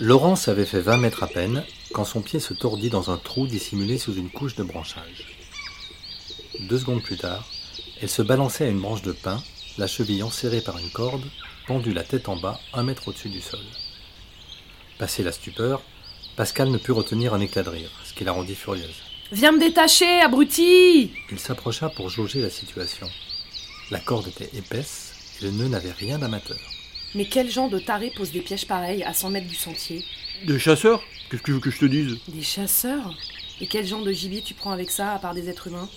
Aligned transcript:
Laurence 0.00 0.46
avait 0.46 0.64
fait 0.64 0.80
20 0.80 0.98
mètres 0.98 1.24
à 1.24 1.26
peine 1.26 1.64
quand 1.92 2.04
son 2.04 2.20
pied 2.20 2.38
se 2.38 2.54
tordit 2.54 2.88
dans 2.88 3.10
un 3.10 3.16
trou 3.16 3.48
dissimulé 3.48 3.98
sous 3.98 4.14
une 4.14 4.30
couche 4.30 4.54
de 4.54 4.62
branchage. 4.62 5.26
Deux 6.60 6.78
secondes 6.78 7.02
plus 7.02 7.16
tard, 7.16 7.44
elle 8.00 8.08
se 8.08 8.22
balançait 8.22 8.66
à 8.66 8.68
une 8.68 8.80
branche 8.80 9.02
de 9.02 9.10
pin, 9.10 9.42
la 9.76 9.88
cheville 9.88 10.22
enserrée 10.22 10.60
par 10.60 10.78
une 10.78 10.90
corde, 10.90 11.24
pendue 11.66 11.92
la 11.92 12.04
tête 12.04 12.28
en 12.28 12.36
bas, 12.36 12.60
un 12.74 12.84
mètre 12.84 13.08
au-dessus 13.08 13.28
du 13.28 13.40
sol. 13.40 13.58
Passé 15.00 15.24
la 15.24 15.32
stupeur, 15.32 15.82
Pascal 16.36 16.70
ne 16.70 16.78
put 16.78 16.92
retenir 16.92 17.34
un 17.34 17.40
éclat 17.40 17.64
de 17.64 17.70
rire, 17.70 17.90
ce 18.04 18.14
qui 18.14 18.22
la 18.22 18.30
rendit 18.30 18.54
furieuse. 18.54 19.02
Viens 19.32 19.50
me 19.50 19.58
détacher, 19.58 20.20
abruti 20.20 21.10
Il 21.32 21.40
s'approcha 21.40 21.88
pour 21.88 22.08
jauger 22.08 22.40
la 22.40 22.50
situation. 22.50 23.08
La 23.90 23.98
corde 23.98 24.28
était 24.28 24.56
épaisse 24.56 25.14
et 25.40 25.46
le 25.46 25.50
nœud 25.50 25.68
n'avait 25.68 25.90
rien 25.90 26.20
d'amateur. 26.20 26.77
Mais 27.14 27.24
quel 27.24 27.50
genre 27.50 27.70
de 27.70 27.78
taré 27.78 28.12
pose 28.14 28.30
des 28.30 28.40
pièges 28.40 28.66
pareils 28.66 29.02
à 29.02 29.14
100 29.14 29.30
mètres 29.30 29.46
du 29.46 29.54
sentier 29.54 30.04
Des 30.44 30.58
chasseurs 30.58 31.02
Qu'est-ce 31.30 31.42
que 31.42 31.46
tu 31.46 31.52
veux 31.52 31.60
que 31.60 31.70
je 31.70 31.78
te 31.78 31.84
dise 31.86 32.18
Des 32.28 32.42
chasseurs 32.42 33.14
Et 33.60 33.66
quel 33.66 33.86
genre 33.86 34.02
de 34.02 34.12
gibier 34.12 34.42
tu 34.42 34.54
prends 34.54 34.72
avec 34.72 34.90
ça, 34.90 35.14
à 35.14 35.18
part 35.18 35.34
des 35.34 35.48
êtres 35.48 35.68
humains 35.68 35.88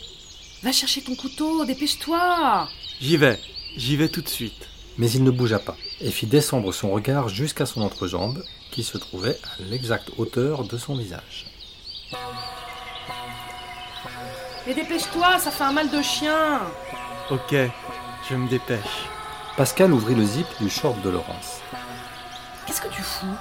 Va 0.63 0.71
chercher 0.71 1.01
ton 1.01 1.15
couteau, 1.15 1.65
dépêche-toi 1.65 2.69
J'y 3.01 3.17
vais, 3.17 3.39
j'y 3.75 3.97
vais 3.97 4.09
tout 4.09 4.21
de 4.21 4.29
suite. 4.29 4.69
Mais 4.97 5.09
il 5.11 5.23
ne 5.23 5.31
bougea 5.31 5.59
pas 5.59 5.77
et 6.01 6.11
fit 6.11 6.27
descendre 6.27 6.71
son 6.71 6.91
regard 6.91 7.29
jusqu'à 7.29 7.65
son 7.65 7.81
entrejambe, 7.81 8.43
qui 8.71 8.83
se 8.83 8.97
trouvait 8.97 9.37
à 9.43 9.61
l'exacte 9.69 10.11
hauteur 10.17 10.63
de 10.63 10.77
son 10.77 10.95
visage. 10.95 11.45
Mais 14.65 14.73
dépêche-toi, 14.73 15.39
ça 15.39 15.51
fait 15.51 15.63
un 15.63 15.73
mal 15.73 15.89
de 15.89 16.01
chien 16.01 16.61
Ok, 17.29 17.55
je 18.29 18.35
me 18.35 18.47
dépêche. 18.49 19.07
Pascal 19.57 19.91
ouvrit 19.91 20.15
le 20.15 20.25
zip 20.25 20.47
du 20.61 20.69
short 20.69 21.01
de 21.01 21.09
Laurence. 21.09 21.59
Qu'est-ce 22.65 22.81
que 22.81 22.87
tu 22.87 23.01
fous? 23.01 23.35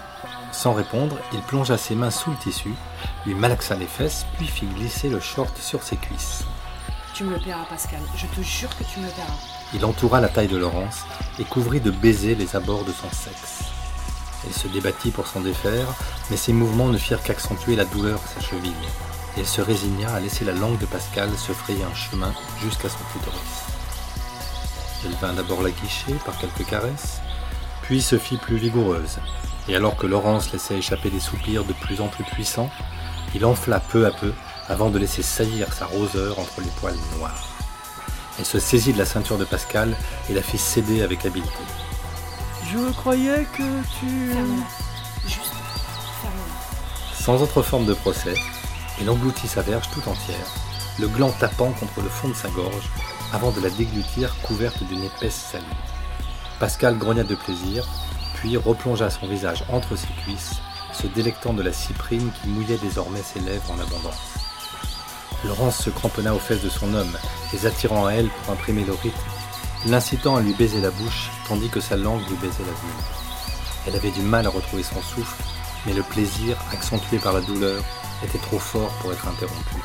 Sans 0.51 0.73
répondre, 0.73 1.17
il 1.33 1.41
plongea 1.41 1.79
ses 1.79 1.95
mains 1.95 2.11
sous 2.11 2.33
le 2.33 2.37
tissu, 2.37 2.75
lui 3.25 3.35
malaxa 3.35 3.77
les 3.77 3.87
fesses, 3.87 4.27
puis 4.37 4.49
fit 4.49 4.67
glisser 4.67 5.09
le 5.09 5.21
short 5.21 5.57
sur 5.57 5.85
ses 5.85 5.97
cuisses. 5.97 6.43
Tu 7.15 7.23
me 7.23 7.35
le 7.35 7.39
paieras, 7.39 7.65
Pascal. 7.69 8.01
Je 8.17 8.27
te 8.27 8.43
jure 8.43 8.77
que 8.77 8.83
tu 8.83 8.99
me 8.99 9.07
le 9.07 9.13
paieras. 9.13 9.39
Il 9.73 9.85
entoura 9.85 10.21
la 10.21 10.29
taille 10.29 10.49
de 10.49 10.57
Laurence 10.57 11.05
et 11.39 11.45
couvrit 11.45 11.81
de 11.81 11.93
baisers 11.93 12.35
les 12.35 12.57
abords 12.57 12.85
de 12.85 12.93
son 12.93 13.11
sexe. 13.11 13.61
Elle 14.45 14.53
se 14.53 14.67
débattit 14.67 15.13
pour 15.13 15.29
s'en 15.29 15.41
défaire, 15.41 15.87
mais 16.29 16.37
ses 16.37 16.53
mouvements 16.53 16.89
ne 16.89 16.99
firent 16.99 17.23
qu'accentuer 17.23 17.77
la 17.77 17.85
douleur 17.85 18.19
à 18.19 18.41
sa 18.41 18.41
cheville. 18.41 18.73
Et 19.37 19.41
elle 19.41 19.47
se 19.47 19.61
résigna 19.61 20.13
à 20.13 20.19
laisser 20.19 20.45
la 20.45 20.53
langue 20.53 20.79
de 20.79 20.87
Pascal 20.87 21.31
se 21.39 21.53
frayer 21.53 21.85
un 21.85 21.95
chemin 21.95 22.33
jusqu'à 22.61 22.89
son 22.89 22.99
clitoris. 23.13 23.80
Elle 25.05 25.15
vint 25.15 25.33
d'abord 25.33 25.63
la 25.63 25.71
guicher 25.71 26.15
par 26.25 26.37
quelques 26.39 26.67
caresses, 26.69 27.21
puis 27.83 28.03
se 28.03 28.19
fit 28.19 28.37
plus 28.37 28.57
vigoureuse. 28.57 29.19
Et 29.69 29.77
alors 29.77 29.97
que 29.97 30.07
Laurence 30.07 30.53
laissait 30.53 30.79
échapper 30.79 31.11
des 31.11 31.21
soupirs 31.21 31.65
de 31.65 31.73
plus 31.73 32.01
en 32.01 32.09
plus 32.09 32.25
puissants, 32.25 32.71
il 33.35 33.45
enfla 33.45 33.81
peu 33.81 34.07
à 34.07 34.11
peu 34.11 34.33
avant 34.69 34.91
de 34.91 34.99
laisser 34.99 35.23
saillir 35.23 35.73
sa 35.73 35.87
roseur 35.87 36.39
entre 36.39 36.61
les 36.61 36.71
poils 36.81 36.97
noirs. 37.19 37.49
Elle 38.39 38.45
se 38.45 38.59
saisit 38.59 38.93
de 38.93 38.99
la 38.99 39.05
ceinture 39.05 39.39
de 39.39 39.45
Pascal 39.45 39.97
et 40.29 40.35
la 40.35 40.43
fit 40.43 40.59
céder 40.59 41.03
avec 41.03 41.25
habileté. 41.27 41.51
Je 42.73 42.93
croyais 42.93 43.47
que 43.53 43.83
tu... 43.99 44.33
Juste. 45.27 45.53
Sans 47.13 47.43
autre 47.43 47.63
forme 47.63 47.87
de 47.87 47.95
procès, 47.95 48.35
il 49.01 49.11
engloutit 49.11 49.49
sa 49.49 49.63
verge 49.63 49.91
tout 49.91 50.09
entière, 50.09 50.55
le 50.99 51.09
gland 51.09 51.33
tapant 51.33 51.73
contre 51.73 52.01
le 52.01 52.09
fond 52.09 52.29
de 52.29 52.35
sa 52.35 52.49
gorge, 52.49 52.91
avant 53.33 53.51
de 53.51 53.61
la 53.61 53.71
déglutir 53.71 54.35
couverte 54.43 54.83
d'une 54.85 55.05
épaisse 55.05 55.51
salive. 55.53 55.67
Pascal 56.59 56.99
grogna 56.99 57.25
de 57.25 57.35
plaisir, 57.35 57.87
puis 58.35 58.57
replongea 58.57 59.11
son 59.11 59.27
visage 59.27 59.65
entre 59.69 59.97
ses 59.97 60.13
cuisses, 60.25 60.57
se 60.93 61.07
délectant 61.07 61.53
de 61.53 61.63
la 61.63 61.73
cyprine 61.73 62.31
qui 62.41 62.49
mouillait 62.49 62.79
désormais 62.79 63.23
ses 63.23 63.41
lèvres 63.41 63.71
en 63.71 63.81
abondance. 63.81 64.35
Laurence 65.45 65.79
se 65.83 65.91
cramponna 65.91 66.35
aux 66.35 66.39
fesses 66.39 66.63
de 66.63 66.69
son 66.69 66.93
homme, 66.93 67.17
les 67.53 67.67
attirant 67.67 68.07
à 68.07 68.13
elle 68.13 68.29
pour 68.29 68.53
imprimer 68.53 68.85
le 68.85 68.93
rythme, 68.93 69.19
l'incitant 69.87 70.37
à 70.37 70.41
lui 70.41 70.53
baiser 70.55 70.81
la 70.81 70.91
bouche, 70.91 71.31
tandis 71.49 71.69
que 71.69 71.81
sa 71.81 71.97
langue 71.97 72.27
lui 72.29 72.37
baisait 72.37 72.65
la 72.65 72.73
vulve. 72.73 73.21
Elle 73.87 73.97
avait 73.97 74.11
du 74.11 74.23
mal 74.23 74.47
à 74.47 74.51
retrouver 74.51 74.83
son 74.83 75.01
souffle, 75.01 75.43
mais 75.87 75.95
le 75.95 76.03
plaisir, 76.03 76.59
accentué 76.73 77.19
par 77.19 77.33
la 77.33 77.41
douleur, 77.41 77.83
était 78.23 78.39
trop 78.39 78.59
fort 78.59 78.91
pour 79.01 79.13
être 79.13 79.27
interrompu. 79.27 79.77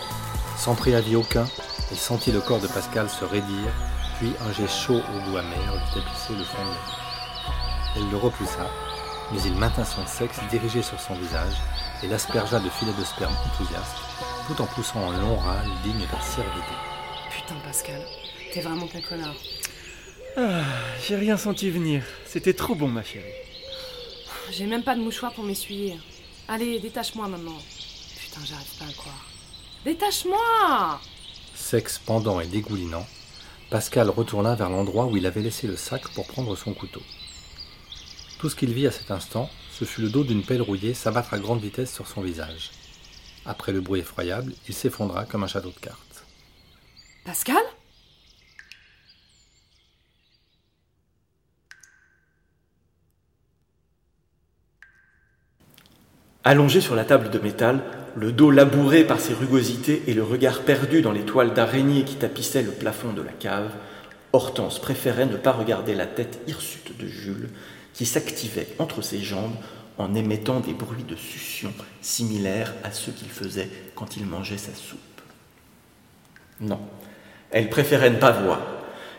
Sans 0.58 0.76
préavis 0.76 1.16
aucun, 1.16 1.46
il 1.92 1.98
sentit 1.98 2.32
le 2.32 2.42
corps 2.42 2.60
de 2.60 2.68
Pascal 2.68 3.10
se 3.10 3.26
raidir, 3.26 3.72
puis 4.20 4.34
un 4.42 4.52
jet 4.54 4.68
chaud 4.68 5.00
au 5.00 5.30
goût 5.30 5.38
amer 5.38 5.58
lui 5.58 6.02
tapisser 6.02 6.34
le 6.34 6.44
fond 6.44 6.64
de 6.64 6.70
la 6.70 6.76
bouche. 6.76 7.96
Elle 7.96 8.10
le 8.10 8.18
repoussa, 8.18 8.70
mais 9.32 9.42
il 9.44 9.56
maintint 9.56 9.86
son 9.86 10.06
sexe 10.06 10.40
dirigé 10.50 10.82
sur 10.82 11.00
son 11.00 11.16
visage 11.16 11.56
et 12.04 12.08
l'aspergea 12.08 12.60
de 12.60 12.70
filets 12.70 12.94
de 12.98 13.04
sperme 13.04 13.36
enthousiastes, 13.46 13.98
tout 14.48 14.62
en 14.62 14.66
poussant 14.66 15.12
un 15.12 15.20
long 15.20 15.38
râle 15.38 15.70
digne 15.84 16.06
d'un 16.12 16.22
cervidé. 16.22 16.76
Putain, 17.30 17.56
Pascal, 17.64 18.02
t'es 18.54 18.62
vraiment 18.62 18.88
qu'un 18.88 19.02
connard. 19.02 19.36
Ah, 20.38 20.64
j'ai 21.06 21.16
rien 21.16 21.38
senti 21.38 21.70
venir. 21.70 22.04
C'était 22.26 22.54
trop 22.54 22.76
bon, 22.76 22.88
ma 22.88 23.04
chérie. 23.04 23.26
J'ai 24.52 24.66
même 24.66 24.84
pas 24.84 24.96
de 24.96 25.02
mouchoir 25.02 25.32
pour 25.34 25.44
m'essuyer. 25.44 25.98
Allez, 26.48 26.80
détache-moi 26.80 27.28
maintenant. 27.28 27.58
Putain, 28.20 28.42
j'arrive 28.44 28.78
pas 28.78 28.86
à 28.86 28.88
le 28.88 28.94
croire. 28.94 29.26
Détache-moi 29.86 31.00
Sexe 31.56 32.00
pendant 32.00 32.40
et 32.40 32.48
dégoulinant, 32.48 33.08
Pascal 33.70 34.10
retourna 34.10 34.56
vers 34.56 34.70
l'endroit 34.70 35.06
où 35.06 35.18
il 35.18 35.26
avait 35.26 35.42
laissé 35.42 35.68
le 35.68 35.76
sac 35.76 36.08
pour 36.10 36.28
prendre 36.28 36.56
son 36.56 36.74
couteau. 36.74 37.02
Tout 38.38 38.50
ce 38.50 38.56
qu'il 38.56 38.74
vit 38.74 38.88
à 38.88 38.92
cet 38.92 39.10
instant, 39.10 39.50
ce 39.72 39.86
fut 39.86 40.02
le 40.02 40.10
dos 40.10 40.24
d'une 40.24 40.44
pelle 40.44 40.62
rouillée 40.62 40.94
s'abattre 40.94 41.34
à 41.34 41.40
grande 41.40 41.62
vitesse 41.62 41.94
sur 41.94 42.08
son 42.08 42.22
visage. 42.22 42.72
Après 43.46 43.72
le 43.72 43.82
bruit 43.82 44.02
effroyable, 44.02 44.54
il 44.68 44.76
s'effondra 44.76 45.26
comme 45.26 45.44
un 45.44 45.48
château 45.48 45.72
de 45.72 45.80
cartes. 45.80 46.24
Pascal? 47.24 47.64
Allongé 56.48 56.80
sur 56.80 56.94
la 56.94 57.06
table 57.06 57.32
de 57.32 57.40
métal, 57.40 57.82
le 58.16 58.32
dos 58.32 58.52
labouré 58.52 59.04
par 59.04 59.20
ses 59.20 59.34
rugosités 59.34 60.04
et 60.06 60.14
le 60.14 60.22
regard 60.22 60.62
perdu 60.62 61.02
dans 61.02 61.12
les 61.12 61.26
toiles 61.26 61.56
d'araignée 61.56 62.04
qui 62.04 62.18
tapissaient 62.18 62.62
le 62.62 62.70
plafond 62.70 63.14
de 63.14 63.24
la 63.24 63.32
cave, 63.32 63.72
Hortense 64.32 64.78
préférait 64.78 65.26
ne 65.26 65.38
pas 65.38 65.54
regarder 65.54 65.96
la 65.96 66.06
tête 66.06 66.40
hirsute 66.46 66.96
de 67.00 67.08
Jules, 67.08 67.50
qui 67.96 68.06
s'activait 68.06 68.68
entre 68.78 69.02
ses 69.02 69.22
jambes 69.22 69.56
en 69.98 70.14
émettant 70.14 70.60
des 70.60 70.74
bruits 70.74 71.06
de 71.10 71.16
succion 71.16 71.74
similaires 72.04 72.76
à 72.84 72.92
ceux 72.92 73.12
qu'il 73.12 73.30
faisait 73.30 73.70
quand 73.96 74.16
il 74.16 74.28
mangeait 74.28 74.60
sa 74.60 74.76
soupe. 74.76 75.00
Non, 76.62 76.80
elle 77.50 77.72
préférait 77.72 78.12
ne 78.12 78.20
pas 78.20 78.32
voir, 78.32 78.62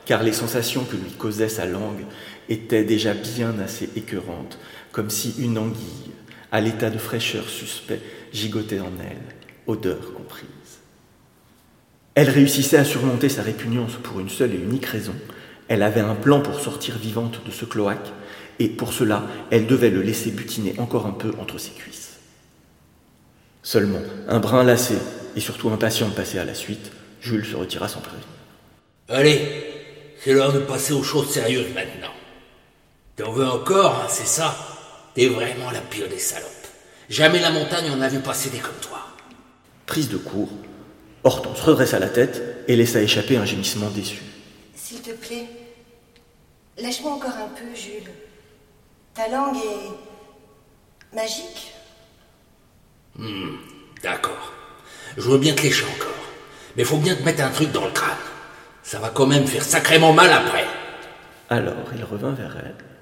car 0.05 0.23
les 0.23 0.33
sensations 0.33 0.85
que 0.85 0.95
lui 0.95 1.11
causait 1.11 1.49
sa 1.49 1.67
langue 1.67 2.05
étaient 2.49 2.85
déjà 2.85 3.15
bien 3.15 3.59
assez 3.59 3.91
écœurantes, 3.97 4.61
comme 4.93 5.11
si 5.11 5.35
une 5.39 5.59
anguille, 5.59 6.13
à 6.57 6.61
l'état 6.63 6.89
de 6.89 6.97
fraîcheur 6.97 7.51
suspect, 7.51 8.01
gigotait 8.33 8.81
en 8.81 8.91
elle, 8.99 9.37
odeur 9.67 10.15
comprise. 10.15 10.47
Elle 12.15 12.31
réussissait 12.31 12.79
à 12.79 12.85
surmonter 12.87 13.29
sa 13.29 13.43
répugnance 13.43 13.93
pour 14.03 14.21
une 14.21 14.31
seule 14.31 14.55
et 14.55 14.59
unique 14.59 14.87
raison. 14.87 15.13
Elle 15.69 15.83
avait 15.83 16.01
un 16.01 16.15
plan 16.15 16.41
pour 16.41 16.59
sortir 16.59 16.97
vivante 16.97 17.45
de 17.45 17.51
ce 17.51 17.67
cloaque, 17.67 18.11
et 18.59 18.71
pour 18.71 18.95
cela, 18.95 19.27
elle 19.51 19.67
devait 19.67 19.91
le 19.91 20.01
laisser 20.01 20.31
butiner 20.31 20.75
encore 20.79 21.05
un 21.05 21.11
peu 21.11 21.35
entre 21.39 21.59
ses 21.59 21.73
cuisses. 21.73 22.21
Seulement, 23.63 24.01
un 24.27 24.41
brin 24.41 24.65
lassé, 24.65 24.97
et 25.37 25.41
surtout 25.41 25.69
impatient 25.69 26.09
de 26.09 26.15
passer 26.15 26.39
à 26.39 26.47
la 26.47 26.55
suite, 26.55 26.91
Jules 27.21 27.45
se 27.45 27.57
retira 27.57 27.87
sans 27.87 28.01
prévenir. 28.01 28.25
Allez, 29.11 29.43
c'est 30.25 30.33
l'heure 30.33 30.55
de 30.55 30.61
passer 30.61 30.95
aux 30.95 31.03
choses 31.03 31.29
sérieuses 31.29 31.75
maintenant. 31.75 32.15
T'en 33.17 33.31
veux 33.33 33.47
encore, 33.47 34.01
hein, 34.03 34.09
c'est 34.09 34.27
ça? 34.27 34.76
T'es 35.17 35.29
vraiment 35.29 35.71
la 35.71 35.81
pire 35.81 36.11
des 36.11 36.19
salopes. 36.19 36.51
Jamais 37.09 37.41
la 37.41 37.51
montagne 37.51 37.91
en 37.91 38.03
a 38.03 38.09
vu 38.09 38.19
passer 38.19 38.51
des 38.51 38.59
comme 38.59 38.77
toi. 38.83 39.01
Prise 39.87 40.11
de 40.11 40.19
court, 40.19 40.51
Hortense 41.25 41.59
redressa 41.63 41.99
la 41.99 42.11
tête 42.11 42.43
et 42.69 42.77
laissa 42.77 43.01
échapper 43.01 43.39
un 43.39 43.47
gémissement 43.47 43.89
déçu. 43.89 44.21
S'il 44.75 45.01
te 45.01 45.13
plaît, 45.13 45.47
lâche-moi 46.77 47.13
encore 47.13 47.31
un 47.31 47.49
peu, 47.49 47.75
Jules. 47.75 48.11
Ta 49.15 49.29
langue 49.29 49.57
est 49.57 51.17
magique. 51.17 51.73
D'accord. 54.03 54.53
Je 55.17 55.23
veux 55.23 55.39
bien 55.39 55.55
te 55.55 55.63
lécher 55.63 55.87
encore. 55.97 56.13
Mais 56.77 56.85
faut 56.85 56.99
bien 56.99 57.15
te 57.15 57.23
mettre 57.23 57.43
un 57.43 57.49
truc 57.49 57.73
dans 57.73 57.87
le 57.87 57.93
crâne. 57.93 58.19
Ça 58.83 58.99
va 58.99 59.09
quand 59.09 59.27
même 59.27 59.47
faire 59.47 59.65
sacrément 59.65 60.13
mal 60.13 60.31
après. 60.31 60.67
Alors 61.49 61.91
il 61.97 62.05
revint 62.05 62.33
vers 62.33 62.55
elle 62.59 62.96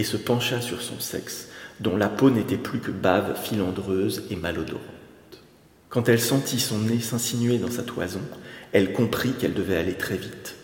et 0.00 0.04
se 0.04 0.16
pencha 0.16 0.62
sur 0.62 0.80
son 0.80 0.98
sexe, 0.98 1.48
dont 1.78 1.94
la 1.94 2.08
peau 2.08 2.30
n'était 2.30 2.56
plus 2.56 2.78
que 2.78 2.90
bave 2.90 3.38
filandreuse 3.38 4.24
et 4.30 4.36
malodorante. 4.36 4.80
Quand 5.90 6.08
elle 6.08 6.20
sentit 6.20 6.58
son 6.58 6.78
nez 6.78 7.00
s'insinuer 7.00 7.58
dans 7.58 7.70
sa 7.70 7.82
toison, 7.82 8.22
elle 8.72 8.94
comprit 8.94 9.32
qu'elle 9.32 9.52
devait 9.52 9.76
aller 9.76 9.92
très 9.92 10.16
vite. 10.16 10.54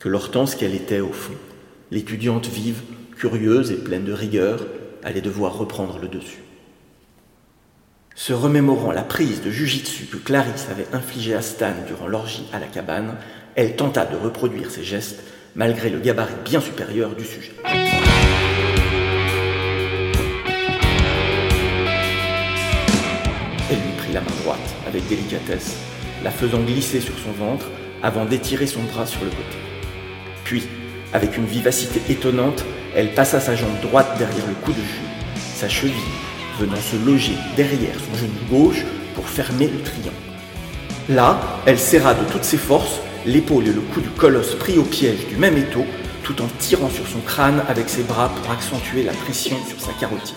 Que 0.00 0.10
l'hortense 0.10 0.54
qu'elle 0.54 0.74
était 0.74 1.00
au 1.00 1.12
fond, 1.12 1.32
l'étudiante 1.90 2.46
vive, 2.46 2.82
curieuse 3.16 3.70
et 3.70 3.76
pleine 3.76 4.04
de 4.04 4.12
rigueur, 4.12 4.66
allait 5.02 5.22
devoir 5.22 5.56
reprendre 5.56 5.98
le 5.98 6.08
dessus. 6.08 6.42
Se 8.14 8.34
remémorant 8.34 8.92
la 8.92 9.02
prise 9.02 9.40
de 9.40 9.50
jujitsu 9.50 10.04
que 10.06 10.18
Clarisse 10.18 10.68
avait 10.70 10.94
infligée 10.94 11.34
à 11.34 11.40
Stan 11.40 11.72
durant 11.86 12.06
l'orgie 12.06 12.44
à 12.52 12.58
la 12.58 12.66
cabane, 12.66 13.16
elle 13.54 13.76
tenta 13.76 14.04
de 14.04 14.16
reproduire 14.16 14.70
ses 14.70 14.84
gestes 14.84 15.22
malgré 15.54 15.88
le 15.88 16.00
gabarit 16.00 16.34
bien 16.44 16.60
supérieur 16.60 17.14
du 17.14 17.24
sujet. 17.24 17.52
La 24.14 24.20
main 24.20 24.36
droite 24.42 24.74
avec 24.86 25.06
délicatesse, 25.08 25.76
la 26.22 26.30
faisant 26.30 26.60
glisser 26.60 27.00
sur 27.00 27.14
son 27.18 27.32
ventre 27.32 27.66
avant 28.02 28.24
d'étirer 28.24 28.66
son 28.66 28.82
bras 28.84 29.06
sur 29.06 29.22
le 29.24 29.30
côté. 29.30 29.56
Puis, 30.44 30.62
avec 31.12 31.36
une 31.36 31.46
vivacité 31.46 32.00
étonnante, 32.08 32.64
elle 32.94 33.12
passa 33.12 33.40
sa 33.40 33.56
jambe 33.56 33.80
droite 33.82 34.16
derrière 34.18 34.46
le 34.46 34.54
cou 34.64 34.70
de 34.70 34.76
Jules, 34.76 35.34
sa 35.56 35.68
cheville 35.68 35.92
venant 36.60 36.76
se 36.76 36.96
loger 37.04 37.34
derrière 37.56 37.96
son 37.98 38.16
genou 38.16 38.32
gauche 38.48 38.84
pour 39.14 39.28
fermer 39.28 39.66
le 39.66 39.82
triangle. 39.82 40.14
Là, 41.08 41.40
elle 41.66 41.78
serra 41.78 42.14
de 42.14 42.24
toutes 42.30 42.44
ses 42.44 42.56
forces 42.56 43.00
l'épaule 43.26 43.66
et 43.66 43.72
le 43.72 43.80
cou 43.80 44.00
du 44.00 44.08
colosse 44.10 44.54
pris 44.54 44.78
au 44.78 44.84
piège 44.84 45.26
du 45.28 45.36
même 45.36 45.56
étau, 45.56 45.84
tout 46.22 46.40
en 46.40 46.46
tirant 46.58 46.90
sur 46.90 47.06
son 47.06 47.20
crâne 47.20 47.62
avec 47.68 47.88
ses 47.88 48.02
bras 48.02 48.28
pour 48.28 48.50
accentuer 48.52 49.02
la 49.02 49.12
pression 49.12 49.56
sur 49.68 49.80
sa 49.80 49.92
carotide. 49.98 50.36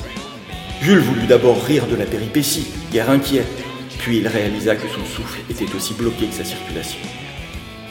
Jules 0.81 0.99
voulut 0.99 1.27
d'abord 1.27 1.63
rire 1.63 1.87
de 1.87 1.95
la 1.95 2.05
péripétie, 2.05 2.67
guère 2.91 3.09
inquiet, 3.09 3.45
puis 4.07 4.19
il 4.19 4.27
réalisa 4.29 4.77
que 4.77 4.87
son 4.87 5.03
souffle 5.03 5.41
était 5.49 5.75
aussi 5.75 5.93
bloqué 5.93 6.27
que 6.27 6.33
sa 6.33 6.45
circulation. 6.45 7.01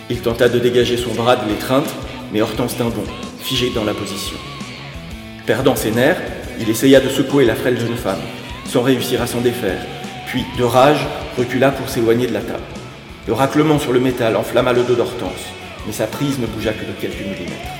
Il 0.09 0.23
tenta 0.23 0.49
de 0.49 0.59
dégager 0.59 0.97
son 0.97 1.13
bras 1.13 1.37
de 1.37 1.47
l'étreinte, 1.47 1.95
mais 2.33 2.41
Hortense 2.41 2.79
d'un 2.79 2.87
bond, 2.87 3.05
figé 3.39 3.71
dans 3.75 3.85
la 3.85 3.93
position. 3.93 4.39
Perdant 5.45 5.77
ses 5.77 5.91
nerfs, 5.91 6.23
il 6.59 6.71
essaya 6.71 7.01
de 7.01 7.11
secouer 7.11 7.45
la 7.45 7.55
frêle 7.55 7.79
jeune 7.79 7.99
femme, 7.99 8.23
sans 8.65 8.81
réussir 8.81 9.21
à 9.21 9.27
s'en 9.27 9.43
défaire, 9.43 9.85
puis, 10.27 10.43
de 10.57 10.65
rage, 10.65 11.07
recula 11.37 11.71
pour 11.71 11.91
s'éloigner 11.91 12.27
de 12.27 12.33
la 12.33 12.41
table. 12.41 12.65
Le 13.27 13.35
raclement 13.35 13.79
sur 13.79 13.93
le 13.93 14.01
métal 14.01 14.37
enflamma 14.37 14.73
le 14.73 14.85
dos 14.85 14.95
d'Hortense, 14.95 15.53
mais 15.87 15.93
sa 15.93 16.07
prise 16.07 16.39
ne 16.39 16.47
bougea 16.47 16.73
que 16.73 16.87
de 16.87 16.99
quelques 16.99 17.21
millimètres. 17.21 17.75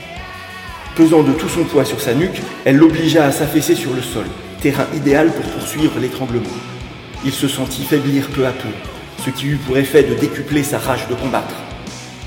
Pesant 0.95 1.23
de 1.23 1.33
tout 1.33 1.49
son 1.49 1.65
poids 1.65 1.87
sur 1.87 2.03
sa 2.03 2.13
nuque, 2.13 2.43
elle 2.67 2.77
l'obligea 2.77 3.25
à 3.25 3.33
s'affaisser 3.33 3.75
sur 3.75 3.95
le 3.95 4.03
sol, 4.03 4.27
terrain 4.61 4.87
idéal 4.95 5.33
pour 5.33 5.47
poursuivre 5.53 5.99
l'étranglement. 5.99 6.76
Il 7.27 7.33
se 7.33 7.49
sentit 7.49 7.83
faiblir 7.83 8.29
peu 8.29 8.47
à 8.47 8.53
peu, 8.53 8.69
ce 9.25 9.31
qui 9.31 9.49
eut 9.49 9.57
pour 9.57 9.77
effet 9.77 10.05
de 10.05 10.15
décupler 10.15 10.63
sa 10.63 10.79
rage 10.79 11.09
de 11.09 11.15
combattre. 11.17 11.57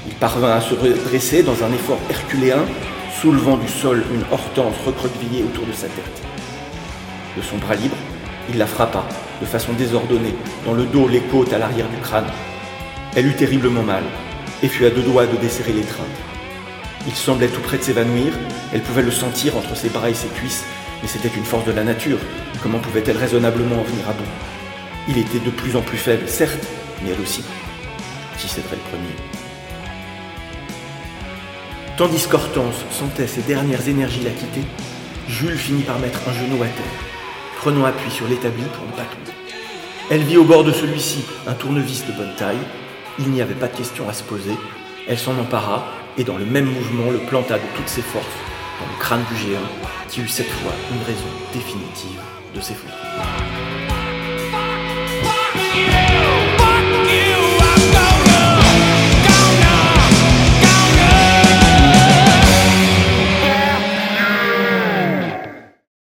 Il 0.05 0.13
parvint 0.15 0.51
à 0.51 0.59
se 0.59 0.73
redresser 0.73 1.41
dans 1.41 1.63
un 1.63 1.71
effort 1.71 2.01
herculéen, 2.09 2.65
soulevant 3.21 3.55
du 3.55 3.69
sol 3.69 4.03
une 4.13 4.25
hortense 4.29 4.75
recroquevillée 4.85 5.43
autour 5.43 5.65
de 5.65 5.71
sa 5.71 5.87
tête. 5.87 6.21
De 7.37 7.41
son 7.41 7.55
bras 7.59 7.75
libre, 7.75 7.95
il 8.49 8.57
la 8.57 8.67
frappa, 8.67 9.05
de 9.39 9.45
façon 9.45 9.71
désordonnée, 9.71 10.35
dans 10.65 10.73
le 10.73 10.83
dos, 10.83 11.07
les 11.07 11.21
côtes, 11.21 11.53
à 11.53 11.59
l'arrière 11.59 11.87
du 11.87 12.01
crâne. 12.01 12.27
Elle 13.15 13.27
eut 13.27 13.35
terriblement 13.35 13.83
mal, 13.83 14.03
et 14.61 14.67
fut 14.67 14.85
à 14.85 14.89
deux 14.89 15.03
doigts 15.03 15.27
de 15.27 15.37
desserrer 15.37 15.71
l'étreinte. 15.71 16.07
Il 17.07 17.15
semblait 17.15 17.47
tout 17.47 17.61
près 17.61 17.77
de 17.77 17.83
s'évanouir, 17.83 18.33
elle 18.73 18.81
pouvait 18.81 19.01
le 19.01 19.11
sentir 19.11 19.55
entre 19.55 19.77
ses 19.77 19.87
bras 19.87 20.09
et 20.09 20.13
ses 20.13 20.27
cuisses, 20.27 20.65
mais 21.01 21.07
c'était 21.07 21.31
une 21.37 21.45
force 21.45 21.63
de 21.63 21.71
la 21.71 21.85
nature, 21.85 22.19
comment 22.61 22.79
pouvait-elle 22.79 23.15
raisonnablement 23.15 23.79
en 23.79 23.83
venir 23.83 24.09
à 24.09 24.11
bout? 24.11 24.58
Il 25.07 25.17
était 25.17 25.39
de 25.39 25.49
plus 25.49 25.75
en 25.75 25.81
plus 25.81 25.97
faible, 25.97 26.27
certes, 26.27 26.67
mais 27.01 27.11
elle 27.11 27.21
aussi. 27.21 27.43
Qui 28.37 28.47
céderait 28.47 28.75
le 28.75 28.89
premier 28.89 29.15
Tandis 31.97 32.27
qu'Hortense 32.29 32.85
sentait 32.91 33.27
ses 33.27 33.41
dernières 33.41 33.87
énergies 33.87 34.23
la 34.23 34.31
quitter, 34.31 34.63
Jules 35.27 35.57
finit 35.57 35.83
par 35.83 35.99
mettre 35.99 36.19
un 36.27 36.33
genou 36.33 36.61
à 36.63 36.67
terre, 36.67 36.85
prenant 37.57 37.85
appui 37.85 38.09
sur 38.09 38.27
l'établi 38.27 38.63
pour 38.73 38.85
ne 38.85 38.91
pas 38.91 39.03
tomber. 39.03 39.37
Elle 40.09 40.23
vit 40.23 40.37
au 40.37 40.43
bord 40.43 40.63
de 40.63 40.71
celui-ci 40.71 41.23
un 41.45 41.53
tournevis 41.53 42.05
de 42.07 42.11
bonne 42.13 42.33
taille. 42.35 42.57
Il 43.19 43.29
n'y 43.29 43.41
avait 43.41 43.53
pas 43.53 43.67
de 43.67 43.77
question 43.77 44.09
à 44.09 44.13
se 44.13 44.23
poser. 44.23 44.55
Elle 45.07 45.19
s'en 45.19 45.37
empara 45.37 45.85
et 46.17 46.23
dans 46.23 46.37
le 46.37 46.45
même 46.45 46.65
mouvement 46.65 47.11
le 47.11 47.19
planta 47.19 47.55
de 47.55 47.63
toutes 47.75 47.89
ses 47.89 48.01
forces 48.01 48.25
dans 48.79 48.87
le 48.87 48.99
crâne 48.99 49.23
du 49.29 49.37
géant 49.37 49.59
qui 50.09 50.21
eut 50.21 50.27
cette 50.27 50.49
fois 50.49 50.73
une 50.91 51.03
raison 51.03 51.27
définitive 51.53 52.19
de 52.55 52.61
s'effondrer. 52.61 53.68
Fuck 55.69 56.23
you! 56.23 56.28